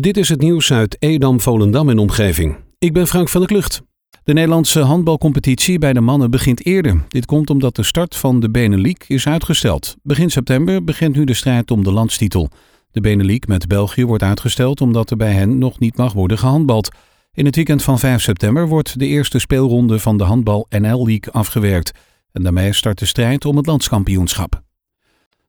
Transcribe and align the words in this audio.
Dit 0.00 0.16
is 0.16 0.28
het 0.28 0.40
nieuws 0.40 0.72
uit 0.72 0.96
Edam, 0.98 1.40
Volendam 1.40 1.88
en 1.88 1.98
omgeving. 1.98 2.56
Ik 2.78 2.92
ben 2.92 3.06
Frank 3.06 3.28
van 3.28 3.40
der 3.40 3.50
Klucht. 3.50 3.82
De 4.24 4.32
Nederlandse 4.32 4.80
handbalcompetitie 4.80 5.78
bij 5.78 5.92
de 5.92 6.00
mannen 6.00 6.30
begint 6.30 6.66
eerder. 6.66 7.04
Dit 7.08 7.26
komt 7.26 7.50
omdat 7.50 7.76
de 7.76 7.82
start 7.82 8.16
van 8.16 8.40
de 8.40 8.50
Benelux 8.50 9.06
is 9.06 9.26
uitgesteld. 9.26 9.96
Begin 10.02 10.30
september 10.30 10.84
begint 10.84 11.16
nu 11.16 11.24
de 11.24 11.34
strijd 11.34 11.70
om 11.70 11.84
de 11.84 11.92
landstitel. 11.92 12.48
De 12.90 13.00
Benelux 13.00 13.46
met 13.46 13.68
België 13.68 14.04
wordt 14.04 14.22
uitgesteld 14.22 14.80
omdat 14.80 15.10
er 15.10 15.16
bij 15.16 15.32
hen 15.32 15.58
nog 15.58 15.78
niet 15.78 15.96
mag 15.96 16.12
worden 16.12 16.38
gehandbald. 16.38 16.88
In 17.32 17.44
het 17.44 17.56
weekend 17.56 17.82
van 17.82 17.98
5 17.98 18.22
september 18.22 18.68
wordt 18.68 18.98
de 18.98 19.06
eerste 19.06 19.38
speelronde 19.38 19.98
van 19.98 20.16
de 20.16 20.24
Handbal 20.24 20.66
NL 20.68 21.06
League 21.06 21.32
afgewerkt. 21.32 21.92
En 22.32 22.42
daarmee 22.42 22.72
start 22.72 22.98
de 22.98 23.06
strijd 23.06 23.44
om 23.44 23.56
het 23.56 23.66
landskampioenschap. 23.66 24.62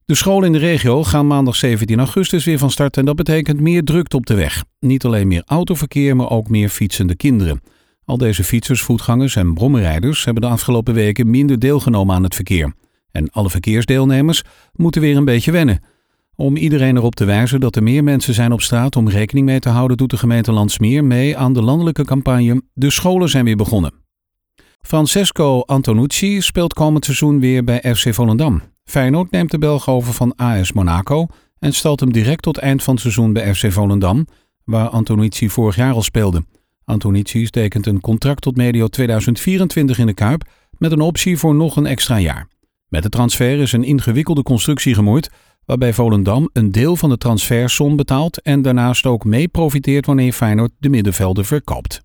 De 0.06 0.16
scholen 0.16 0.46
in 0.46 0.52
de 0.52 0.58
regio 0.58 1.04
gaan 1.04 1.28
maandag 1.28 1.56
17 1.56 2.00
augustus 2.00 2.46
weer 2.46 2.58
van 2.58 2.72
start 2.72 2.98
en 2.98 3.06
dat 3.06 3.16
betekent 3.16 3.60
meer 3.60 3.84
drukte 3.84 4.16
op 4.16 4.26
de 4.26 4.34
weg. 4.34 4.64
Niet 4.80 5.06
alleen 5.06 5.28
meer 5.28 5.44
autoverkeer, 5.46 6.16
maar 6.16 6.30
ook 6.30 6.50
meer 6.50 6.70
fietsende 6.70 7.16
kinderen. 7.16 7.62
Al 8.06 8.18
deze 8.18 8.44
fietsers, 8.44 8.82
voetgangers 8.82 9.36
en 9.36 9.54
brommerrijders 9.54 10.26
hebben 10.26 10.44
de 10.44 10.50
afgelopen 10.50 10.94
weken 10.94 11.30
minder 11.30 11.60
deelgenomen 11.60 12.16
aan 12.16 12.24
het 12.24 12.36
verkeer. 12.36 12.74
En 13.12 13.30
alle 13.30 13.50
verkeersdeelnemers 13.50 14.42
moeten 14.74 15.02
weer 15.02 15.18
een 15.18 15.26
beetje 15.26 15.52
wennen. 15.52 15.84
Om 16.36 16.56
iedereen 16.56 16.98
erop 16.98 17.16
te 17.16 17.26
wijzen 17.26 17.60
dat 17.60 17.76
er 17.76 17.84
meer 17.84 18.04
mensen 18.04 18.34
zijn 18.34 18.52
op 18.52 18.62
straat 18.62 18.96
om 18.96 19.10
rekening 19.10 19.46
mee 19.46 19.60
te 19.60 19.70
houden, 19.70 19.98
doet 19.98 20.10
de 20.10 20.18
gemeente 20.18 20.52
Landsmeer 20.52 21.04
mee 21.04 21.38
aan 21.38 21.54
de 21.54 21.62
landelijke 21.62 22.06
campagne 22.06 22.62
De 22.74 22.92
scholen 22.92 23.30
zijn 23.30 23.46
weer 23.46 23.56
begonnen. 23.56 23.94
Francesco 24.82 25.62
Antonucci 25.62 26.42
speelt 26.42 26.74
komend 26.74 27.06
seizoen 27.06 27.40
weer 27.40 27.64
bij 27.64 27.96
FC 27.96 28.14
Volendam. 28.14 28.73
Feyenoord 28.86 29.32
neemt 29.32 29.52
de 29.52 29.58
Belg 29.58 29.90
over 29.90 30.14
van 30.14 30.36
AS 30.36 30.72
Monaco 30.72 31.28
en 31.60 31.74
stelt 31.74 32.00
hem 32.00 32.14
direct 32.14 32.42
tot 32.42 32.58
eind 32.58 32.84
van 32.84 32.94
het 32.94 33.02
seizoen 33.02 33.34
bij 33.34 33.56
FC 33.56 33.72
Volendam, 33.72 34.28
waar 34.64 34.88
Antonucci 34.88 35.50
vorig 35.50 35.76
jaar 35.76 35.94
al 35.94 36.02
speelde. 36.02 36.46
Antonucci 36.86 37.50
tekent 37.50 37.86
een 37.86 38.02
contract 38.02 38.42
tot 38.42 38.56
medio 38.56 38.88
2024 38.88 39.98
in 39.98 40.06
de 40.06 40.14
Kuip 40.14 40.44
met 40.78 40.92
een 40.92 41.02
optie 41.02 41.38
voor 41.38 41.56
nog 41.56 41.76
een 41.76 41.86
extra 41.86 42.20
jaar. 42.20 42.48
Met 42.88 43.04
de 43.04 43.10
transfer 43.10 43.60
is 43.60 43.72
een 43.72 43.84
ingewikkelde 43.84 44.44
constructie 44.44 44.94
gemoeid, 44.94 45.30
waarbij 45.66 45.94
Volendam 45.94 46.50
een 46.54 46.72
deel 46.72 46.96
van 46.96 47.10
de 47.10 47.18
transfersom 47.18 47.96
betaalt 47.96 48.42
en 48.42 48.62
daarnaast 48.62 49.06
ook 49.06 49.26
mee 49.26 49.48
profiteert 49.48 50.06
wanneer 50.06 50.34
Feyenoord 50.34 50.72
de 50.80 50.90
middenvelden 50.90 51.46
verkoopt. 51.46 52.02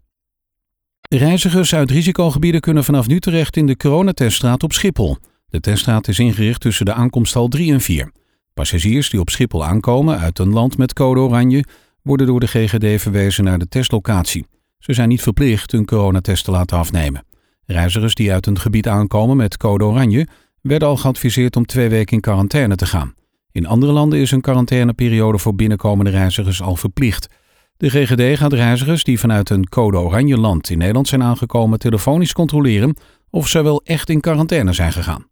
Reizigers 1.09 1.75
uit 1.75 1.91
risicogebieden 1.91 2.61
kunnen 2.61 2.85
vanaf 2.85 3.07
nu 3.07 3.21
terecht 3.21 3.57
in 3.57 3.67
de 3.67 3.77
coronateststraat 3.77 4.63
op 4.63 4.73
Schiphol. 4.73 5.17
De 5.51 5.61
teststraat 5.61 6.09
is 6.09 6.19
ingericht 6.19 6.61
tussen 6.61 6.85
de 6.85 6.93
aankomsthal 6.93 7.49
3 7.49 7.73
en 7.73 7.81
4. 7.81 8.13
Passagiers 8.55 9.11
die 9.11 9.21
op 9.21 9.31
Schiphol 9.31 9.65
aankomen 9.65 10.19
uit 10.19 10.39
een 10.39 10.53
land 10.53 10.79
met 10.79 10.93
code 10.93 11.21
oranje 11.21 11.65
worden 12.03 12.27
door 12.27 12.41
de 12.41 12.47
GGD 12.47 13.01
verwezen 13.03 13.45
naar 13.45 13.59
de 13.59 13.69
testlocatie. 13.69 14.47
Ze 14.79 14.93
zijn 14.93 15.09
niet 15.09 15.23
verplicht 15.23 15.73
een 15.73 15.85
coronatest 15.85 16.45
te 16.45 16.51
laten 16.51 16.79
afnemen. 16.79 17.25
Reizigers 17.65 18.15
die 18.15 18.33
uit 18.33 18.47
een 18.47 18.59
gebied 18.59 18.89
aankomen 18.89 19.37
met 19.37 19.57
code 19.57 19.85
oranje 19.85 20.27
werden 20.61 20.89
al 20.89 20.97
geadviseerd 20.97 21.57
om 21.57 21.67
twee 21.67 21.89
weken 21.89 22.15
in 22.15 22.21
quarantaine 22.21 22.77
te 22.77 22.87
gaan. 22.87 23.15
In 23.53 23.67
andere 23.67 23.93
landen 23.93 24.19
is 24.19 24.31
een 24.31 24.41
quarantaineperiode 24.41 25.39
voor 25.39 25.55
binnenkomende 25.55 26.11
reizigers 26.11 26.63
al 26.63 26.77
verplicht. 26.77 27.29
De 27.77 27.91
GGD 27.91 28.39
gaat 28.39 28.53
reizigers 28.53 29.05
die 29.05 29.19
vanuit 29.19 29.51
een 29.51 29.69
code 29.69 29.99
oranje 29.99 30.39
land 30.39 30.71
in 30.71 30.79
Nederland 30.79 31.09
zijn 31.09 31.23
aangekomen 31.23 31.79
telefonisch 31.79 32.33
controleren 32.33 32.97
of 33.31 33.49
ze 33.49 33.63
wel 33.63 33.81
echt 33.85 34.11
in 34.11 34.21
quarantaine 34.21 34.73
zijn 34.73 34.93
gegaan. 34.93 35.27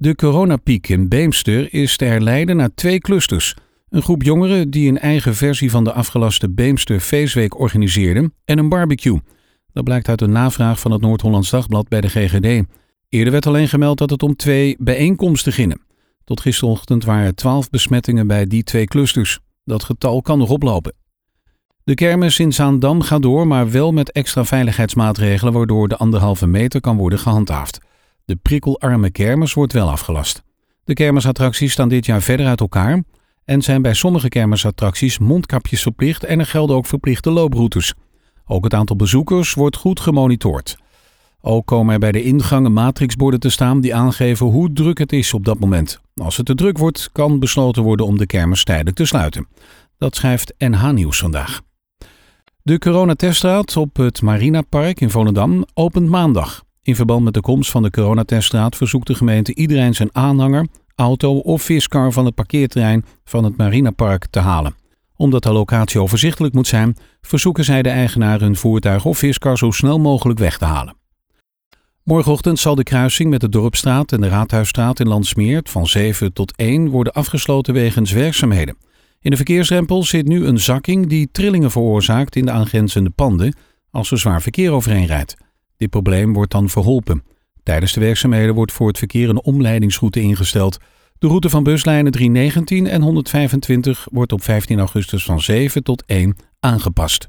De 0.00 0.14
coronapiek 0.14 0.88
in 0.88 1.08
Beemster 1.08 1.74
is 1.74 1.96
te 1.96 2.04
herleiden 2.04 2.56
naar 2.56 2.74
twee 2.74 2.98
clusters. 2.98 3.54
Een 3.88 4.02
groep 4.02 4.22
jongeren 4.22 4.70
die 4.70 4.88
een 4.88 4.98
eigen 4.98 5.34
versie 5.34 5.70
van 5.70 5.84
de 5.84 5.92
afgelaste 5.92 6.50
Beemster 6.50 7.00
Feestweek 7.00 7.58
organiseerden 7.58 8.34
en 8.44 8.58
een 8.58 8.68
barbecue. 8.68 9.20
Dat 9.72 9.84
blijkt 9.84 10.08
uit 10.08 10.20
een 10.20 10.32
navraag 10.32 10.80
van 10.80 10.90
het 10.90 11.00
Noord-Hollands 11.00 11.50
Dagblad 11.50 11.88
bij 11.88 12.00
de 12.00 12.08
GGD. 12.08 12.66
Eerder 13.08 13.32
werd 13.32 13.46
alleen 13.46 13.68
gemeld 13.68 13.98
dat 13.98 14.10
het 14.10 14.22
om 14.22 14.36
twee 14.36 14.76
bijeenkomsten 14.78 15.52
ging. 15.52 15.80
Tot 16.24 16.40
gisterochtend 16.40 17.04
waren 17.04 17.34
twaalf 17.34 17.70
besmettingen 17.70 18.26
bij 18.26 18.46
die 18.46 18.62
twee 18.62 18.84
clusters. 18.84 19.38
Dat 19.64 19.84
getal 19.84 20.22
kan 20.22 20.38
nog 20.38 20.50
oplopen. 20.50 20.94
De 21.84 21.94
kermis 21.94 22.38
in 22.38 22.52
Zaandam 22.52 23.02
gaat 23.02 23.22
door, 23.22 23.46
maar 23.46 23.70
wel 23.70 23.92
met 23.92 24.12
extra 24.12 24.44
veiligheidsmaatregelen 24.44 25.52
waardoor 25.52 25.88
de 25.88 25.96
anderhalve 25.96 26.46
meter 26.46 26.80
kan 26.80 26.96
worden 26.96 27.18
gehandhaafd. 27.18 27.78
De 28.28 28.36
prikkelarme 28.36 29.10
kermis 29.10 29.52
wordt 29.52 29.72
wel 29.72 29.88
afgelast. 29.88 30.42
De 30.84 30.92
kermisattracties 30.92 31.72
staan 31.72 31.88
dit 31.88 32.06
jaar 32.06 32.22
verder 32.22 32.46
uit 32.46 32.60
elkaar 32.60 33.02
en 33.44 33.62
zijn 33.62 33.82
bij 33.82 33.94
sommige 33.94 34.28
kermisattracties 34.28 35.18
mondkapjes 35.18 35.82
verplicht 35.82 36.24
en 36.24 36.38
er 36.38 36.46
gelden 36.46 36.76
ook 36.76 36.86
verplichte 36.86 37.30
looproutes. 37.30 37.94
Ook 38.46 38.64
het 38.64 38.74
aantal 38.74 38.96
bezoekers 38.96 39.54
wordt 39.54 39.76
goed 39.76 40.00
gemonitord. 40.00 40.78
Ook 41.40 41.66
komen 41.66 41.92
er 41.92 41.98
bij 41.98 42.12
de 42.12 42.22
ingangen 42.22 42.72
matrixborden 42.72 43.40
te 43.40 43.50
staan 43.50 43.80
die 43.80 43.94
aangeven 43.94 44.46
hoe 44.46 44.72
druk 44.72 44.98
het 44.98 45.12
is 45.12 45.34
op 45.34 45.44
dat 45.44 45.58
moment. 45.58 46.00
Als 46.14 46.36
het 46.36 46.46
te 46.46 46.54
druk 46.54 46.78
wordt, 46.78 47.08
kan 47.12 47.38
besloten 47.38 47.82
worden 47.82 48.06
om 48.06 48.18
de 48.18 48.26
kermis 48.26 48.64
tijdelijk 48.64 48.96
te 48.96 49.04
sluiten. 49.04 49.46
Dat 49.98 50.16
schrijft 50.16 50.54
NH 50.58 50.90
Nieuws 50.90 51.18
vandaag. 51.18 51.60
De 52.62 52.78
coronateststraat 52.78 53.76
op 53.76 53.96
het 53.96 54.22
Marinapark 54.22 55.00
in 55.00 55.10
Volendam 55.10 55.64
opent 55.74 56.08
maandag. 56.08 56.66
In 56.88 56.96
verband 56.96 57.24
met 57.24 57.34
de 57.34 57.40
komst 57.40 57.70
van 57.70 57.82
de 57.82 57.90
coronateststraat 57.90 58.76
verzoekt 58.76 59.06
de 59.06 59.14
gemeente 59.14 59.54
iedereen 59.54 59.94
zijn 59.94 60.08
aanhanger, 60.12 60.66
auto 60.94 61.38
of 61.38 61.62
viskar 61.62 62.12
van 62.12 62.24
het 62.24 62.34
parkeerterrein 62.34 63.04
van 63.24 63.44
het 63.44 63.56
Marinapark 63.56 64.26
te 64.26 64.38
halen. 64.38 64.74
Omdat 65.16 65.42
de 65.42 65.52
locatie 65.52 66.00
overzichtelijk 66.00 66.54
moet 66.54 66.66
zijn, 66.66 66.96
verzoeken 67.20 67.64
zij 67.64 67.82
de 67.82 67.88
eigenaar 67.88 68.40
hun 68.40 68.56
voertuig 68.56 69.04
of 69.04 69.18
viskar 69.18 69.58
zo 69.58 69.70
snel 69.70 69.98
mogelijk 69.98 70.38
weg 70.38 70.58
te 70.58 70.64
halen. 70.64 70.96
Morgenochtend 72.02 72.58
zal 72.58 72.74
de 72.74 72.82
kruising 72.82 73.30
met 73.30 73.40
de 73.40 73.48
Dorpstraat 73.48 74.12
en 74.12 74.20
de 74.20 74.28
Raadhuisstraat 74.28 75.00
in 75.00 75.08
Landsmeer 75.08 75.60
van 75.64 75.86
7 75.86 76.32
tot 76.32 76.56
1 76.56 76.88
worden 76.88 77.12
afgesloten 77.12 77.74
wegens 77.74 78.12
werkzaamheden. 78.12 78.76
In 79.20 79.30
de 79.30 79.36
verkeersrempel 79.36 80.04
zit 80.04 80.26
nu 80.26 80.46
een 80.46 80.60
zakking 80.60 81.06
die 81.06 81.28
trillingen 81.32 81.70
veroorzaakt 81.70 82.36
in 82.36 82.44
de 82.44 82.52
aangrenzende 82.52 83.10
panden 83.10 83.56
als 83.90 84.10
er 84.10 84.18
zwaar 84.18 84.42
verkeer 84.42 84.72
overheen 84.72 85.06
rijdt. 85.06 85.36
Dit 85.78 85.90
probleem 85.90 86.32
wordt 86.32 86.52
dan 86.52 86.68
verholpen. 86.68 87.22
Tijdens 87.62 87.92
de 87.92 88.00
werkzaamheden 88.00 88.54
wordt 88.54 88.72
voor 88.72 88.88
het 88.88 88.98
verkeer 88.98 89.28
een 89.28 89.42
omleidingsroute 89.42 90.20
ingesteld. 90.20 90.78
De 91.18 91.26
route 91.26 91.48
van 91.48 91.62
buslijnen 91.62 92.12
319 92.12 92.86
en 92.86 93.02
125 93.02 94.08
wordt 94.10 94.32
op 94.32 94.42
15 94.42 94.78
augustus 94.78 95.24
van 95.24 95.40
7 95.40 95.82
tot 95.82 96.04
1 96.06 96.36
aangepast. 96.60 97.28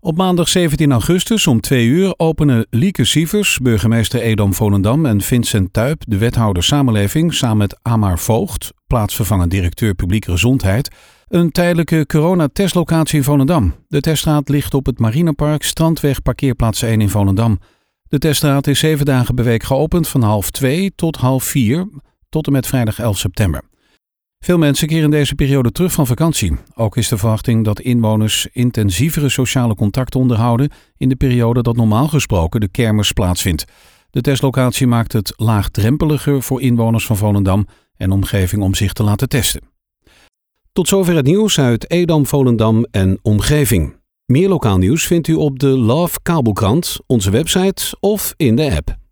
Op 0.00 0.16
maandag 0.16 0.48
17 0.48 0.92
augustus 0.92 1.46
om 1.46 1.60
2 1.60 1.86
uur 1.86 2.14
openen 2.16 2.66
Lieke 2.70 3.04
Sievers, 3.04 3.58
burgemeester 3.58 4.20
Edam 4.20 4.54
Volendam 4.54 5.06
en 5.06 5.20
Vincent 5.20 5.72
Tuip, 5.72 6.02
de 6.06 6.18
wethouder 6.18 6.62
samenleving, 6.62 7.34
samen 7.34 7.56
met 7.56 7.78
Amar 7.82 8.18
Voogd, 8.18 8.72
plaatsvervangend 8.86 9.50
directeur 9.50 9.94
publieke 9.94 10.30
gezondheid, 10.30 10.90
een 11.28 11.50
tijdelijke 11.50 12.06
coronatestlocatie 12.06 13.18
in 13.18 13.24
Volendam. 13.24 13.74
De 13.88 14.00
teststraat 14.00 14.48
ligt 14.48 14.74
op 14.74 14.86
het 14.86 14.98
Marinepark 14.98 15.62
Strandweg 15.62 16.22
parkeerplaats 16.22 16.82
1 16.82 17.00
in 17.00 17.08
Volendam. 17.08 17.58
De 18.02 18.18
teststraat 18.18 18.66
is 18.66 18.78
zeven 18.78 19.06
dagen 19.06 19.34
per 19.34 19.44
week 19.44 19.62
geopend 19.62 20.08
van 20.08 20.22
half 20.22 20.50
2 20.50 20.92
tot 20.94 21.16
half 21.16 21.44
4 21.44 21.88
tot 22.28 22.46
en 22.46 22.52
met 22.52 22.66
vrijdag 22.66 22.98
11 22.98 23.18
september. 23.18 23.62
Veel 24.40 24.58
mensen 24.58 24.88
keren 24.88 25.10
deze 25.10 25.34
periode 25.34 25.72
terug 25.72 25.92
van 25.92 26.06
vakantie. 26.06 26.56
Ook 26.74 26.96
is 26.96 27.08
de 27.08 27.18
verwachting 27.18 27.64
dat 27.64 27.80
inwoners 27.80 28.48
intensievere 28.52 29.28
sociale 29.28 29.74
contacten 29.74 30.20
onderhouden 30.20 30.70
in 30.96 31.08
de 31.08 31.16
periode 31.16 31.62
dat 31.62 31.76
normaal 31.76 32.08
gesproken 32.08 32.60
de 32.60 32.68
kermis 32.68 33.12
plaatsvindt. 33.12 33.64
De 34.10 34.20
testlocatie 34.20 34.86
maakt 34.86 35.12
het 35.12 35.32
laagdrempeliger 35.36 36.42
voor 36.42 36.60
inwoners 36.60 37.06
van 37.06 37.16
Volendam 37.16 37.66
en 37.96 38.10
omgeving 38.10 38.62
om 38.62 38.74
zich 38.74 38.92
te 38.92 39.02
laten 39.02 39.28
testen. 39.28 39.67
Tot 40.78 40.88
zover 40.88 41.14
het 41.14 41.26
nieuws 41.26 41.60
uit 41.60 41.90
Edam, 41.90 42.26
Volendam 42.26 42.86
en 42.90 43.18
omgeving. 43.22 43.96
Meer 44.26 44.48
lokaal 44.48 44.78
nieuws 44.78 45.06
vindt 45.06 45.28
u 45.28 45.34
op 45.34 45.58
de 45.58 45.66
Love 45.66 46.18
Kabelkrant, 46.22 46.98
onze 47.06 47.30
website 47.30 47.96
of 48.00 48.34
in 48.36 48.56
de 48.56 48.74
app. 48.76 49.07